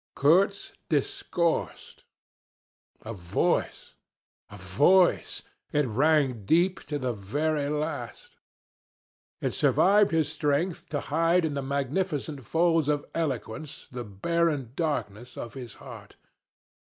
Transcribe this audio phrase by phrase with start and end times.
[0.15, 2.05] "Kurtz discoursed.
[3.03, 3.93] A voice!
[4.49, 5.43] a voice!
[5.71, 8.37] It rang deep to the very last.
[9.41, 15.37] It survived his strength to hide in the magnificent folds of eloquence the barren darkness
[15.37, 16.15] of his heart.